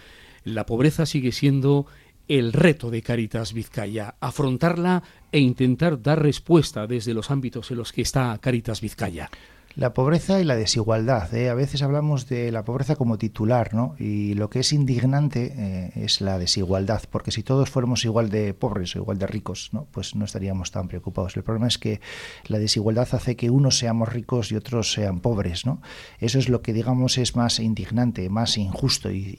La 0.44 0.64
pobreza 0.64 1.04
sigue 1.04 1.32
siendo 1.32 1.86
el 2.28 2.52
reto 2.52 2.90
de 2.90 3.02
Caritas 3.02 3.52
Vizcaya, 3.52 4.14
afrontarla 4.20 5.02
e 5.32 5.40
intentar 5.40 6.00
dar 6.00 6.22
respuesta 6.22 6.86
desde 6.86 7.14
los 7.14 7.30
ámbitos 7.30 7.70
en 7.70 7.78
los 7.78 7.92
que 7.92 8.02
está 8.02 8.38
Caritas 8.38 8.80
Vizcaya. 8.80 9.30
La 9.78 9.94
pobreza 9.94 10.40
y 10.40 10.44
la 10.44 10.56
desigualdad. 10.56 11.32
¿eh? 11.36 11.50
A 11.50 11.54
veces 11.54 11.82
hablamos 11.82 12.28
de 12.28 12.50
la 12.50 12.64
pobreza 12.64 12.96
como 12.96 13.16
titular, 13.16 13.74
¿no? 13.74 13.94
Y 13.96 14.34
lo 14.34 14.50
que 14.50 14.58
es 14.58 14.72
indignante 14.72 15.54
eh, 15.56 15.92
es 15.94 16.20
la 16.20 16.36
desigualdad, 16.36 17.04
porque 17.08 17.30
si 17.30 17.44
todos 17.44 17.70
fuéramos 17.70 18.04
igual 18.04 18.28
de 18.28 18.54
pobres 18.54 18.96
o 18.96 18.98
igual 18.98 19.18
de 19.18 19.28
ricos, 19.28 19.70
¿no? 19.70 19.86
Pues 19.92 20.16
no 20.16 20.24
estaríamos 20.24 20.72
tan 20.72 20.88
preocupados. 20.88 21.36
El 21.36 21.44
problema 21.44 21.68
es 21.68 21.78
que 21.78 22.00
la 22.48 22.58
desigualdad 22.58 23.06
hace 23.12 23.36
que 23.36 23.50
unos 23.50 23.78
seamos 23.78 24.12
ricos 24.12 24.50
y 24.50 24.56
otros 24.56 24.90
sean 24.90 25.20
pobres, 25.20 25.64
¿no? 25.64 25.80
Eso 26.18 26.40
es 26.40 26.48
lo 26.48 26.60
que, 26.60 26.72
digamos, 26.72 27.16
es 27.16 27.36
más 27.36 27.60
indignante, 27.60 28.28
más 28.30 28.58
injusto 28.58 29.12
y, 29.12 29.38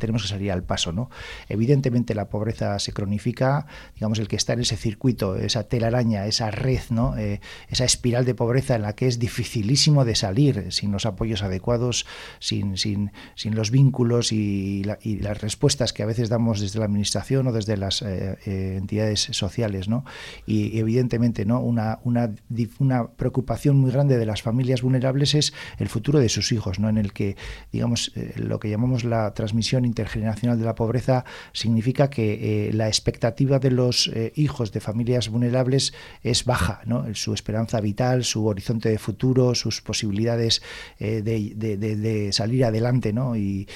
tenemos 0.00 0.22
que 0.22 0.28
salir 0.30 0.50
al 0.50 0.64
paso, 0.64 0.90
¿no? 0.90 1.10
Evidentemente 1.48 2.16
la 2.16 2.28
pobreza 2.28 2.76
se 2.80 2.92
cronifica, 2.92 3.66
digamos, 3.94 4.18
el 4.18 4.26
que 4.26 4.34
está 4.34 4.54
en 4.54 4.62
ese 4.62 4.76
circuito, 4.76 5.36
esa 5.36 5.68
telaraña, 5.68 6.26
esa 6.26 6.50
red, 6.50 6.80
¿no? 6.90 7.16
Eh, 7.16 7.40
esa 7.68 7.84
espiral 7.84 8.24
de 8.24 8.34
pobreza 8.34 8.74
en 8.74 8.82
la 8.82 8.96
que 8.96 9.06
es 9.06 9.20
difícil 9.20 9.59
de 10.04 10.14
salir 10.14 10.66
sin 10.70 10.92
los 10.92 11.06
apoyos 11.06 11.42
adecuados, 11.42 12.06
sin, 12.38 12.76
sin, 12.76 13.12
sin 13.34 13.54
los 13.54 13.70
vínculos 13.70 14.32
y, 14.32 14.82
las 14.84 15.40
respuestas 15.40 15.92
que 15.92 16.02
a 16.02 16.06
veces 16.06 16.28
damos 16.28 16.60
desde 16.60 16.78
la 16.78 16.84
administración 16.84 17.46
o 17.46 17.52
desde 17.52 17.76
las 17.76 18.02
eh, 18.02 18.38
eh, 18.46 18.76
entidades 18.78 19.20
sociales, 19.20 19.88
¿no? 19.88 20.04
Y 20.46 20.78
evidentemente, 20.78 21.44
¿no? 21.44 21.60
Una, 21.60 21.98
una, 22.04 22.34
una 22.78 23.08
preocupación 23.08 23.78
muy 23.78 23.90
grande 23.90 24.18
de 24.18 24.26
las 24.26 24.42
familias 24.42 24.82
vulnerables 24.82 25.34
es 25.34 25.52
el 25.78 25.88
futuro 25.88 26.18
de 26.18 26.28
sus 26.28 26.52
hijos, 26.52 26.78
¿no? 26.78 26.88
En 26.88 26.98
el 26.98 27.12
que, 27.12 27.36
digamos, 27.72 28.12
eh, 28.16 28.34
lo 28.36 28.60
que 28.60 28.70
llamamos 28.70 29.04
la 29.04 29.32
transmisión 29.34 29.84
intergeneracional 29.84 30.58
de 30.58 30.64
la 30.64 30.74
pobreza 30.74 31.24
significa 31.52 32.10
que 32.10 32.70
la 32.72 32.88
expectativa 32.88 33.58
de 33.58 33.70
los 33.70 34.10
hijos 34.34 34.72
de 34.72 34.80
familias 34.80 35.28
vulnerables 35.28 35.92
es 36.22 36.44
baja, 36.44 36.80
¿no? 36.84 37.14
Su 37.14 37.34
esperanza 37.34 37.80
vital, 37.80 38.24
su 38.24 38.46
horizonte 38.46 38.88
de 38.88 38.98
futuro, 38.98 39.49
sus 39.54 39.80
posibilidades 39.80 40.62
eh, 40.98 41.22
de, 41.22 42.32
salir 42.32 42.64
adelante, 42.64 43.12
¿no? 43.12 43.36
Y, 43.36 43.66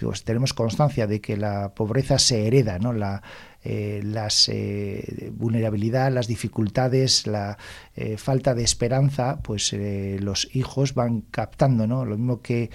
pues 0.00 0.24
tenemos 0.24 0.52
constancia 0.52 1.06
de 1.06 1.20
que 1.20 1.36
la 1.36 1.74
pobreza 1.74 2.18
se 2.18 2.46
hereda, 2.46 2.78
¿no? 2.78 2.92
La, 2.92 3.22
eh, 3.66 4.02
las 4.04 4.50
eh, 4.50 5.32
vulnerabilidad, 5.32 6.12
las 6.12 6.26
dificultades, 6.26 7.26
la 7.26 7.56
falta 8.16 8.54
de 8.54 8.64
esperanza, 8.64 9.40
pues 9.42 9.72
los 9.72 10.54
hijos 10.54 10.94
van 10.94 11.22
captando, 11.22 11.86
¿no? 11.86 12.04
Lo 12.04 12.16
mismo 12.16 12.42
que 12.42 12.70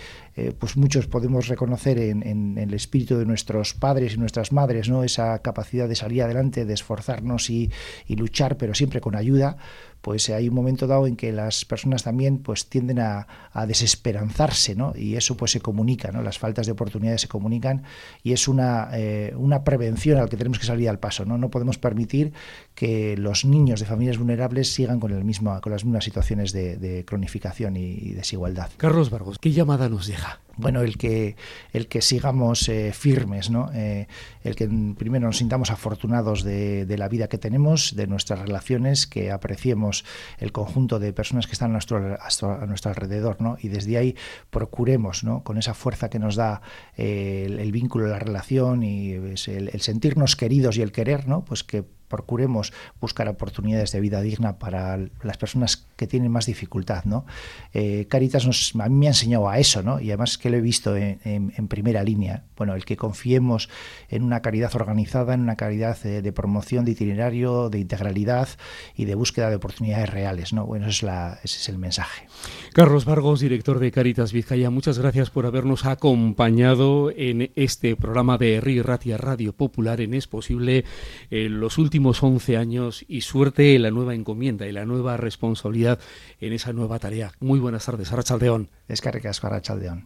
pues 0.57 0.77
muchos 0.77 1.07
podemos 1.07 1.49
reconocer 1.49 1.99
en, 1.99 2.57
el 2.57 2.73
espíritu 2.73 3.17
de 3.17 3.25
nuestros 3.25 3.73
padres 3.73 4.13
y 4.13 4.17
nuestras 4.17 4.53
madres, 4.53 4.87
¿no? 4.87 5.03
Esa 5.03 5.39
capacidad 5.39 5.89
de 5.89 5.95
salir 5.95 6.23
adelante, 6.23 6.63
de 6.63 6.73
esforzarnos 6.73 7.49
y 7.49 7.69
luchar, 8.07 8.57
pero 8.57 8.73
siempre 8.73 9.01
con 9.01 9.15
ayuda 9.15 9.57
pues 10.01 10.29
hay 10.29 10.47
un 10.49 10.55
momento 10.55 10.87
dado 10.87 11.07
en 11.07 11.15
que 11.15 11.31
las 11.31 11.65
personas 11.65 12.03
también 12.03 12.39
pues 12.39 12.67
tienden 12.67 12.99
a, 12.99 13.27
desesperanzarse, 13.67 14.75
¿no? 14.75 14.93
Y 14.95 15.15
eso 15.15 15.35
pues 15.35 15.51
se 15.51 15.59
comunica, 15.59 16.11
¿no? 16.11 16.21
Las 16.21 16.39
faltas 16.39 16.65
de 16.65 16.71
oportunidades 16.71 17.21
se 17.21 17.27
comunican 17.27 17.83
y 18.23 18.31
es 18.31 18.47
una, 18.47 18.89
eh, 18.93 19.33
una 19.35 19.63
prevención 19.63 20.17
al 20.17 20.29
que 20.29 20.37
tenemos 20.37 20.59
que 20.59 20.65
salir 20.65 20.89
al 20.89 20.99
paso, 20.99 21.25
¿no? 21.25 21.37
No 21.37 21.49
podemos 21.49 21.77
permitir 21.77 22.31
que 22.73 23.17
los 23.17 23.43
niños 23.43 23.81
de 23.81 23.85
familias 23.85 24.17
vulnerables 24.17 24.73
sigan 24.73 24.99
con, 24.99 25.11
el 25.11 25.25
mismo, 25.25 25.59
con 25.61 25.71
las 25.71 25.83
mismas 25.83 26.05
situaciones 26.05 26.53
de, 26.53 27.03
cronificación 27.05 27.75
y, 27.75 28.11
desigualdad. 28.13 28.69
Carlos 28.77 29.09
Vargos, 29.09 29.37
¿qué 29.39 29.51
llamada 29.51 29.89
nos 29.89 30.07
deja? 30.07 30.39
Bueno, 30.59 30.81
el 30.81 30.97
que, 30.97 31.35
el 31.73 31.87
que 31.87 32.01
sigamos 32.01 32.67
eh, 32.67 32.91
firmes, 32.93 33.49
¿no? 33.49 33.71
Eh, 33.73 34.07
el 34.43 34.55
que 34.55 34.69
primero 34.97 35.27
nos 35.27 35.37
sintamos 35.37 35.71
afortunados 35.71 36.43
de, 36.43 36.85
de, 36.85 36.97
la 36.97 37.07
vida 37.07 37.29
que 37.29 37.37
tenemos, 37.37 37.95
de 37.95 38.07
nuestras 38.07 38.39
relaciones, 38.39 39.07
que 39.07 39.31
apreciemos 39.31 40.03
el 40.37 40.51
conjunto 40.51 40.99
de 40.99 41.13
personas 41.13 41.47
que 41.47 41.53
están 41.53 41.71
a 41.71 41.73
nuestro, 41.73 41.97
a 41.97 42.65
nuestro 42.65 42.89
alrededor, 42.91 43.41
¿no? 43.41 43.57
y 43.61 43.69
desde 43.69 43.97
ahí 43.97 44.15
procuremos, 44.49 45.23
¿no? 45.23 45.43
con 45.43 45.57
esa 45.57 45.73
fuerza 45.73 46.09
que 46.09 46.19
nos 46.19 46.35
da 46.35 46.61
eh, 46.97 47.45
el, 47.47 47.71
vínculo, 47.71 48.07
la 48.07 48.19
relación 48.19 48.83
y 48.83 49.17
pues, 49.17 49.47
el, 49.47 49.69
el, 49.69 49.81
sentirnos 49.81 50.35
queridos 50.35 50.77
y 50.77 50.81
el 50.81 50.91
querer, 50.91 51.27
¿no? 51.27 51.45
pues 51.45 51.63
que 51.63 51.85
procuremos 52.09 52.73
buscar 52.99 53.29
oportunidades 53.29 53.91
de 53.91 54.01
vida 54.01 54.21
digna 54.21 54.57
para 54.57 54.99
las 55.23 55.37
personas 55.37 55.87
que 55.95 56.07
tienen 56.07 56.31
más 56.31 56.47
dificultad. 56.47 57.05
¿no? 57.05 57.25
Eh, 57.73 58.07
Caritas 58.09 58.45
nos, 58.45 58.73
a 58.77 58.89
mí 58.89 58.95
me 58.95 59.07
ha 59.07 59.11
enseñado 59.11 59.47
a 59.47 59.59
eso, 59.59 59.83
¿no? 59.83 60.01
y 60.01 60.09
además 60.09 60.37
que 60.37 60.49
lo 60.49 60.57
he 60.57 60.61
visto 60.61 60.95
en, 60.95 61.49
primera 61.69 62.03
línea. 62.03 62.43
Bueno, 62.57 62.73
el 62.73 62.83
que 62.83 62.97
confiemos 62.97 63.69
en 64.09 64.23
una 64.23 64.41
caridad 64.41 64.75
organizada, 64.75 65.33
en 65.33 65.41
una 65.41 65.55
caridad 65.55 65.97
de, 66.01 66.31
promoción, 66.33 66.83
de 66.83 66.91
itinerario, 66.91 67.69
de 67.69 67.79
integralidad 67.79 68.49
y 68.95 69.05
de 69.05 69.15
búsqueda 69.15 69.49
de 69.49 69.57
oportunidades 69.57 70.09
reales. 70.09 70.51
¿no? 70.51 70.65
Bueno, 70.65 70.87
es 70.87 71.03
la, 71.03 71.39
ese 71.43 71.59
es 71.59 71.69
el 71.69 71.77
mensaje. 71.77 72.27
Carlos 72.73 73.05
Vargos, 73.05 73.39
director 73.39 73.79
de 73.79 73.91
Caritas 73.91 74.33
Vizcaya, 74.33 74.69
muchas 74.69 74.97
gracias 74.97 75.29
por 75.29 75.45
habernos 75.45 75.85
acompañado 75.85 77.11
en 77.15 77.51
este 77.55 77.95
programa 77.95 78.37
de 78.37 78.59
RI 78.61 78.81
Ratia 78.81 79.17
Radio 79.17 79.53
Popular 79.53 80.01
en 80.01 80.13
Es 80.13 80.27
Posible 80.27 80.85
en 81.29 81.59
los 81.59 81.77
últimos 81.77 81.98
11 82.23 82.57
años 82.57 83.05
y 83.07 83.21
suerte 83.21 83.75
en 83.75 83.83
la 83.83 83.91
nueva 83.91 84.15
encomienda 84.15 84.67
y 84.67 84.71
la 84.71 84.85
nueva 84.85 85.17
responsabilidad 85.17 85.99
en 86.39 86.53
esa 86.53 86.73
nueva 86.73 86.99
tarea. 86.99 87.31
Muy 87.39 87.59
buenas 87.59 87.85
tardes, 87.85 88.11
Arrachaldeón. 88.11 88.69
Es 88.87 89.01
Arrachaldeón. 89.47 89.97